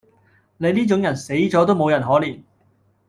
[0.57, 2.41] 你呢種人死左都無人可憐